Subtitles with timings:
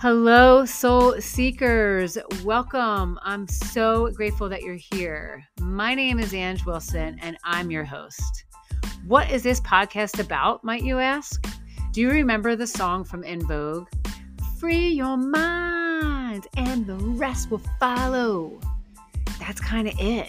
[0.00, 2.16] Hello, soul seekers.
[2.44, 3.18] Welcome.
[3.20, 5.44] I'm so grateful that you're here.
[5.60, 8.44] My name is Ange Wilson, and I'm your host.
[9.08, 11.44] What is this podcast about, might you ask?
[11.90, 13.88] Do you remember the song from En Vogue?
[14.60, 18.60] Free your mind, and the rest will follow.
[19.40, 20.28] That's kind of it.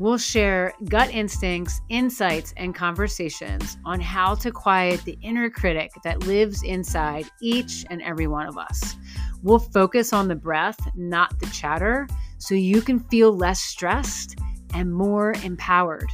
[0.00, 6.26] We'll share gut instincts, insights, and conversations on how to quiet the inner critic that
[6.26, 8.96] lives inside each and every one of us.
[9.42, 12.08] We'll focus on the breath, not the chatter,
[12.38, 14.38] so you can feel less stressed
[14.72, 16.08] and more empowered.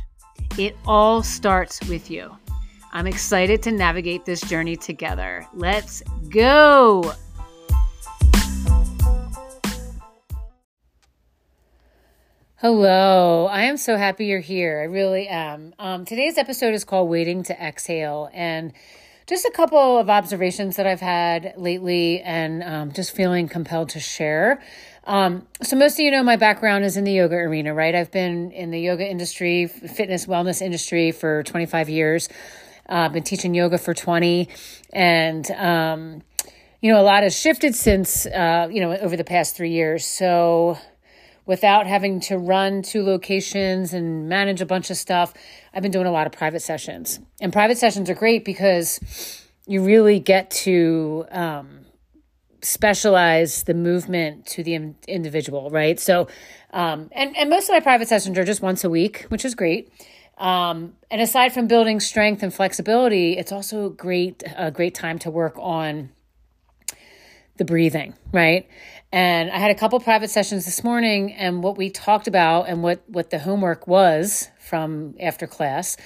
[0.58, 2.36] It all starts with you.
[2.92, 5.46] I'm excited to navigate this journey together.
[5.54, 7.14] Let's go!
[12.68, 14.80] Hello, I am so happy you're here.
[14.80, 15.72] I really am.
[15.78, 18.72] Um, today's episode is called Waiting to Exhale, and
[19.28, 24.00] just a couple of observations that I've had lately and um, just feeling compelled to
[24.00, 24.60] share.
[25.04, 27.94] Um, so, most of you know my background is in the yoga arena, right?
[27.94, 32.28] I've been in the yoga industry, fitness, wellness industry for 25 years.
[32.88, 34.48] Uh, I've been teaching yoga for 20,
[34.92, 36.22] and um,
[36.80, 40.04] you know, a lot has shifted since, uh, you know, over the past three years.
[40.04, 40.78] So,
[41.46, 45.32] without having to run two locations and manage a bunch of stuff.
[45.72, 47.20] I've been doing a lot of private sessions.
[47.40, 49.00] And private sessions are great because
[49.66, 51.86] you really get to um,
[52.62, 55.98] specialize the movement to the individual, right?
[56.00, 56.28] So,
[56.72, 59.54] um, and, and most of my private sessions are just once a week, which is
[59.54, 59.92] great.
[60.38, 65.30] Um, and aside from building strength and flexibility, it's also great, a great time to
[65.30, 66.10] work on
[67.56, 68.68] the breathing, right?
[69.12, 72.82] And I had a couple private sessions this morning, and what we talked about and
[72.82, 75.96] what, what the homework was from after class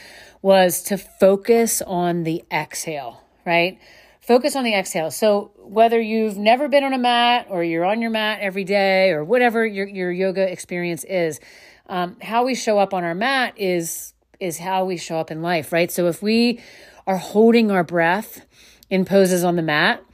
[0.42, 3.78] was to focus on the exhale, right?
[4.20, 5.10] Focus on the exhale.
[5.10, 9.10] So, whether you've never been on a mat or you're on your mat every day
[9.10, 11.40] or whatever your, your yoga experience is,
[11.89, 15.42] um, how we show up on our mat is is how we show up in
[15.42, 15.90] life, right?
[15.90, 16.60] So, if we
[17.06, 18.46] are holding our breath
[18.90, 20.05] in poses on the mat,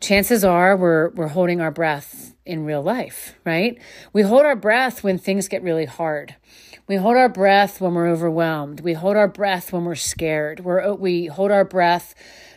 [0.00, 3.78] chances are we're we're holding our breath in real life, right?
[4.12, 6.36] We hold our breath when things get really hard.
[6.86, 8.80] We hold our breath when we're overwhelmed.
[8.80, 10.60] We hold our breath when we're scared.
[10.60, 12.14] We're, we hold our breath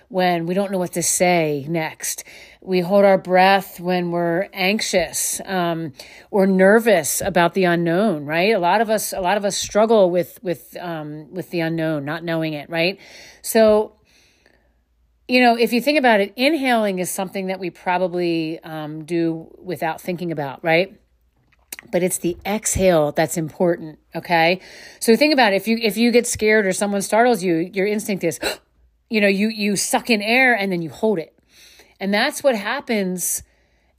[0.07, 2.23] when we don't know what to say next.
[2.61, 5.93] We hold our breath when we're anxious um,
[6.29, 8.25] or nervous about the unknown.
[8.25, 8.53] Right?
[8.53, 12.05] A lot of us, a lot of us struggle with with um, with the unknown,
[12.05, 12.69] not knowing it.
[12.69, 12.99] Right?
[13.41, 13.97] So
[15.31, 19.47] you know, if you think about it, inhaling is something that we probably um, do
[19.63, 20.99] without thinking about, right?
[21.89, 23.99] But it's the exhale that's important.
[24.13, 24.59] Okay,
[24.99, 25.55] so think about it.
[25.55, 28.41] If you if you get scared or someone startles you, your instinct is,
[29.09, 31.33] you know, you you suck in air and then you hold it,
[31.97, 33.41] and that's what happens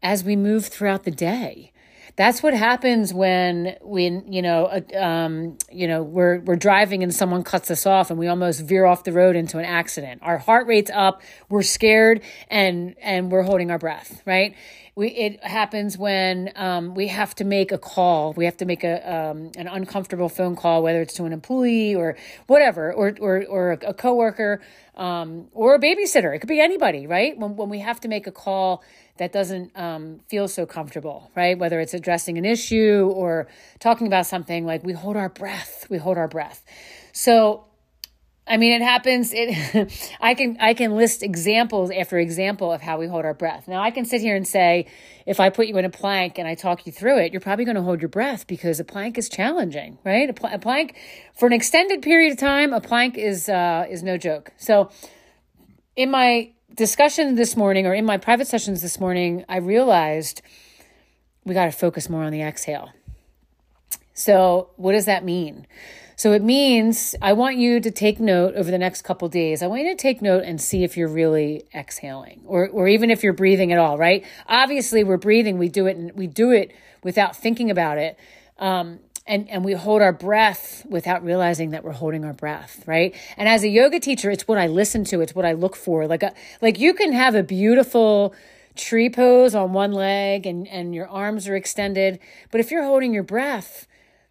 [0.02, 1.71] as we move throughout the day
[2.16, 7.14] that's what happens when when you know uh, um, you know we're we're driving and
[7.14, 10.20] someone cuts us off and we almost veer off the road into an accident.
[10.22, 14.22] Our heart rate's up, we're scared, and and we're holding our breath.
[14.26, 14.54] Right?
[14.94, 18.34] We it happens when um, we have to make a call.
[18.34, 21.94] We have to make a um, an uncomfortable phone call, whether it's to an employee
[21.94, 22.16] or
[22.46, 24.60] whatever, or or or a, coworker
[24.96, 26.34] um, or a babysitter.
[26.34, 27.38] It could be anybody, right?
[27.38, 28.84] When when we have to make a call
[29.16, 31.58] that doesn't um, feel so comfortable, right?
[31.58, 33.46] Whether it's addressing an issue or
[33.78, 36.64] talking about something, like we hold our breath, we hold our breath.
[37.12, 37.64] So,
[38.46, 39.32] I mean, it happens.
[39.32, 43.68] It, I can I can list examples after example of how we hold our breath.
[43.68, 44.86] Now, I can sit here and say,
[45.26, 47.64] if I put you in a plank and I talk you through it, you're probably
[47.64, 50.28] going to hold your breath because a plank is challenging, right?
[50.28, 50.96] A, pl- a plank
[51.34, 54.50] for an extended period of time, a plank is uh, is no joke.
[54.56, 54.90] So,
[55.94, 60.42] in my discussion this morning or in my private sessions this morning, I realized
[61.44, 62.90] we got to focus more on the exhale.
[64.14, 65.66] So, what does that mean?
[66.22, 69.60] So, it means I want you to take note over the next couple days.
[69.60, 73.10] I want you to take note and see if you're really exhaling or, or even
[73.10, 74.24] if you're breathing at all, right?
[74.46, 76.70] Obviously, we're breathing, we do it, and we do it
[77.02, 78.16] without thinking about it.
[78.60, 83.16] Um, and and we hold our breath without realizing that we're holding our breath right
[83.36, 86.08] and as a yoga teacher it's what i listen to it's what i look for
[86.08, 88.34] like a, like you can have a beautiful
[88.74, 92.18] tree pose on one leg and and your arms are extended
[92.50, 93.86] but if you're holding your breath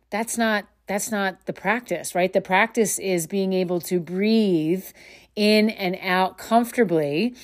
[0.10, 4.86] that's not that's not the practice right the practice is being able to breathe
[5.36, 7.36] in and out comfortably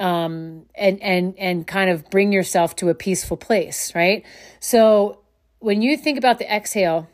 [0.00, 4.24] um, and and and kind of bring yourself to a peaceful place right
[4.60, 5.22] so
[5.62, 7.08] when you think about the exhale,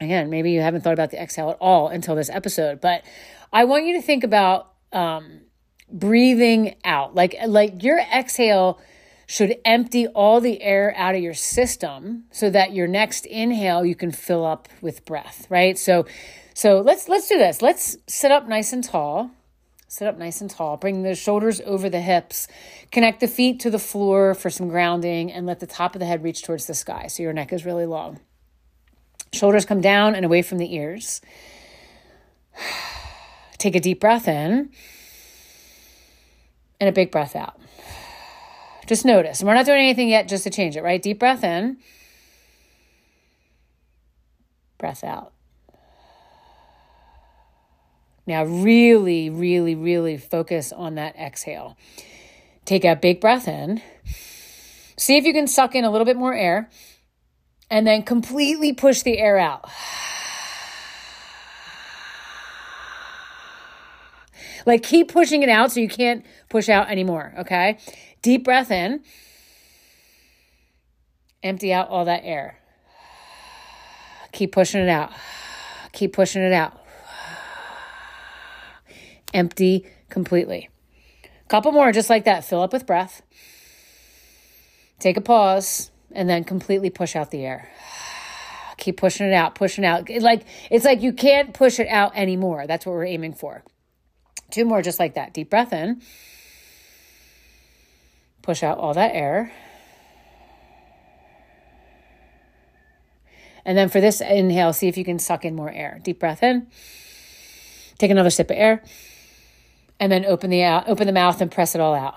[0.00, 3.02] again, maybe you haven't thought about the exhale at all until this episode, but
[3.52, 5.42] I want you to think about um,
[5.92, 7.14] breathing out.
[7.14, 8.80] Like like your exhale
[9.28, 13.94] should empty all the air out of your system so that your next inhale you
[13.94, 15.78] can fill up with breath, right?
[15.78, 16.06] So
[16.54, 17.60] so let's let's do this.
[17.60, 19.30] Let's sit up nice and tall.
[19.86, 20.78] Sit up nice and tall.
[20.78, 22.48] Bring the shoulders over the hips.
[22.90, 26.06] Connect the feet to the floor for some grounding and let the top of the
[26.06, 28.20] head reach towards the sky so your neck is really long.
[29.34, 31.20] Shoulders come down and away from the ears.
[33.58, 34.70] Take a deep breath in
[36.80, 37.60] and a big breath out.
[38.88, 39.40] Just notice.
[39.40, 41.00] And we're not doing anything yet just to change it, right?
[41.00, 41.76] Deep breath in,
[44.78, 45.32] breath out.
[48.26, 51.76] Now, really, really, really focus on that exhale.
[52.64, 53.82] Take a big breath in.
[54.96, 56.70] See if you can suck in a little bit more air
[57.70, 59.68] and then completely push the air out.
[64.68, 67.78] Like keep pushing it out so you can't push out anymore, okay?
[68.20, 69.00] Deep breath in.
[71.42, 72.58] Empty out all that air.
[74.30, 75.10] Keep pushing it out.
[75.92, 76.78] Keep pushing it out.
[79.32, 80.68] Empty completely.
[81.48, 82.44] Couple more just like that.
[82.44, 83.22] Fill up with breath.
[84.98, 87.70] Take a pause and then completely push out the air.
[88.76, 90.10] Keep pushing it out, pushing out.
[90.10, 92.66] Like it's like you can't push it out anymore.
[92.66, 93.64] That's what we're aiming for.
[94.50, 95.34] Two more just like that.
[95.34, 96.02] Deep breath in.
[98.42, 99.52] Push out all that air.
[103.64, 106.00] And then for this inhale, see if you can suck in more air.
[106.02, 106.68] Deep breath in.
[107.98, 108.82] Take another sip of air.
[110.00, 112.14] And then open the out, open the mouth and press it all out.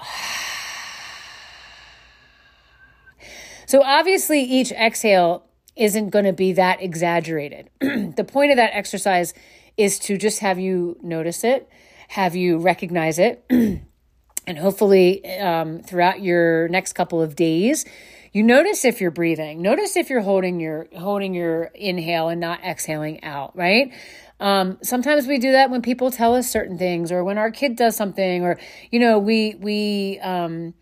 [3.71, 5.45] So obviously each exhale
[5.77, 7.69] isn't going to be that exaggerated.
[7.79, 9.33] the point of that exercise
[9.77, 11.69] is to just have you notice it,
[12.11, 17.85] have you recognize it, and hopefully um, throughout your next couple of days,
[18.33, 19.61] you notice if you're breathing.
[19.61, 23.55] Notice if you're holding your holding your inhale and not exhaling out.
[23.55, 23.93] Right.
[24.41, 27.77] Um, sometimes we do that when people tell us certain things, or when our kid
[27.77, 28.59] does something, or
[28.91, 30.73] you know, we we um,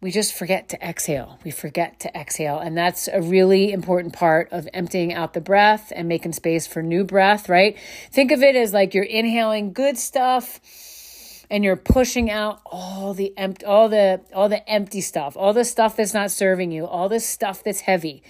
[0.00, 1.38] we just forget to exhale.
[1.44, 2.58] We forget to exhale.
[2.58, 6.82] And that's a really important part of emptying out the breath and making space for
[6.82, 7.76] new breath, right?
[8.10, 10.60] Think of it as like you're inhaling good stuff
[11.50, 15.64] and you're pushing out all the empty all the all the empty stuff, all the
[15.64, 18.22] stuff that's not serving you, all the stuff that's heavy.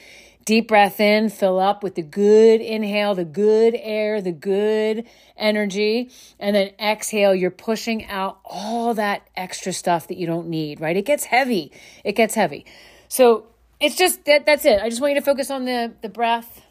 [0.51, 5.07] Deep breath in, fill up with the good inhale, the good air, the good
[5.37, 6.11] energy.
[6.41, 10.97] And then exhale, you're pushing out all that extra stuff that you don't need, right?
[10.97, 11.71] It gets heavy.
[12.05, 12.67] It gets heavy.
[13.07, 13.47] So
[13.79, 14.83] it's just that that's it.
[14.83, 16.63] I just want you to focus on the the breath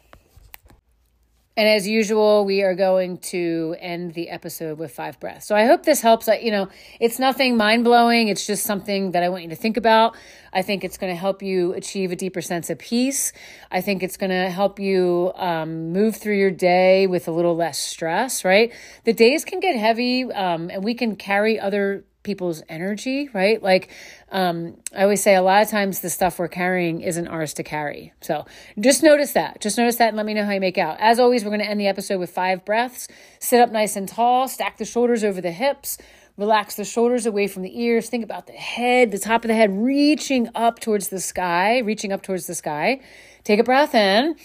[1.60, 5.44] and as usual, we are going to end the episode with five breaths.
[5.44, 6.26] So I hope this helps.
[6.26, 8.28] You know, it's nothing mind blowing.
[8.28, 10.16] It's just something that I want you to think about.
[10.54, 13.34] I think it's going to help you achieve a deeper sense of peace.
[13.70, 17.54] I think it's going to help you um, move through your day with a little
[17.54, 18.72] less stress, right?
[19.04, 23.62] The days can get heavy um, and we can carry other people's energy, right?
[23.62, 23.90] Like
[24.30, 27.62] um, I always say, a lot of times the stuff we're carrying isn't ours to
[27.62, 28.12] carry.
[28.20, 28.46] So
[28.78, 29.60] just notice that.
[29.60, 30.96] Just notice that and let me know how you make out.
[31.00, 33.08] As always, we're going to end the episode with five breaths.
[33.38, 35.98] Sit up nice and tall, stack the shoulders over the hips.
[36.36, 38.08] Relax the shoulders away from the ears.
[38.08, 42.12] Think about the head, the top of the head reaching up towards the sky, reaching
[42.12, 43.00] up towards the sky.
[43.44, 44.36] Take a breath in.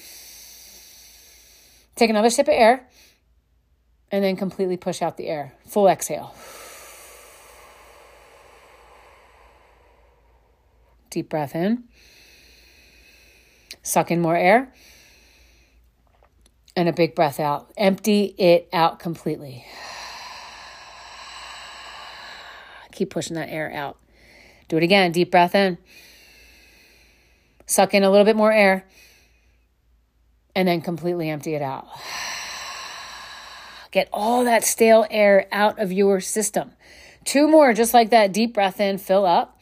[1.95, 2.87] Take another sip of air.
[4.11, 5.53] And then completely push out the air.
[5.67, 6.35] Full exhale.
[11.15, 11.85] Deep breath in.
[13.81, 14.73] Suck in more air.
[16.75, 17.71] And a big breath out.
[17.77, 19.65] Empty it out completely.
[22.91, 23.97] Keep pushing that air out.
[24.67, 25.13] Do it again.
[25.13, 25.77] Deep breath in.
[27.65, 28.85] Suck in a little bit more air.
[30.53, 31.87] And then completely empty it out.
[33.91, 36.73] Get all that stale air out of your system.
[37.23, 38.33] Two more, just like that.
[38.33, 39.54] Deep breath in, fill up.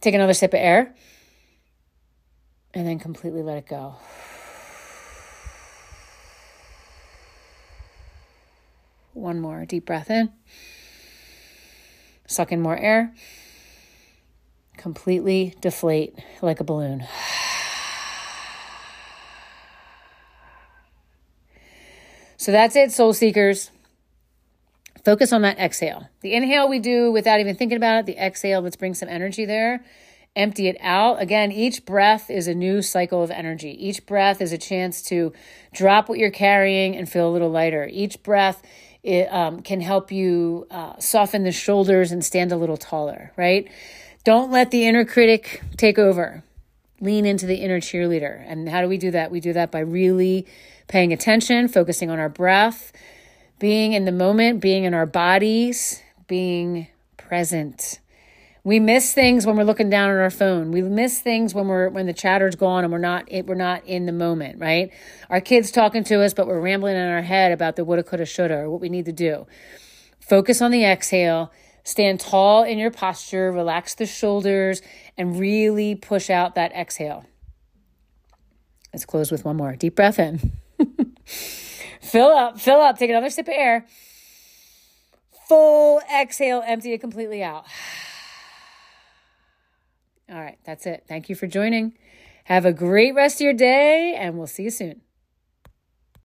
[0.00, 0.94] Take another sip of air
[2.72, 3.96] and then completely let it go.
[9.12, 10.30] One more deep breath in.
[12.26, 13.12] Suck in more air.
[14.76, 17.06] Completely deflate like a balloon.
[22.36, 23.70] So that's it, soul seekers.
[25.04, 26.08] Focus on that exhale.
[26.20, 28.06] The inhale we do without even thinking about it.
[28.06, 29.84] The exhale, let's bring some energy there.
[30.36, 31.20] Empty it out.
[31.20, 33.70] Again, each breath is a new cycle of energy.
[33.70, 35.32] Each breath is a chance to
[35.72, 37.88] drop what you're carrying and feel a little lighter.
[37.90, 38.62] Each breath
[39.02, 43.68] it, um, can help you uh, soften the shoulders and stand a little taller, right?
[44.24, 46.44] Don't let the inner critic take over.
[47.00, 48.44] Lean into the inner cheerleader.
[48.46, 49.30] And how do we do that?
[49.30, 50.46] We do that by really
[50.86, 52.92] paying attention, focusing on our breath,
[53.60, 56.88] being in the moment, being in our bodies, being
[57.18, 58.00] present.
[58.64, 60.72] We miss things when we're looking down at our phone.
[60.72, 63.84] We miss things when we're when the chatter's gone and we're not it, we're not
[63.86, 64.90] in the moment, right?
[65.28, 68.26] Our kids talking to us, but we're rambling in our head about the woulda, coulda,
[68.26, 69.46] shoulda, or what we need to do.
[70.18, 71.52] Focus on the exhale.
[71.84, 73.52] Stand tall in your posture.
[73.52, 74.82] Relax the shoulders
[75.16, 77.24] and really push out that exhale.
[78.92, 80.52] Let's close with one more deep breath in.
[82.10, 82.98] fill up, fill up.
[82.98, 83.86] Take another sip of air.
[85.48, 86.62] Full exhale.
[86.66, 87.64] Empty it completely out.
[90.30, 91.04] All right, that's it.
[91.08, 91.94] Thank you for joining.
[92.44, 95.02] Have a great rest of your day, and we'll see you soon.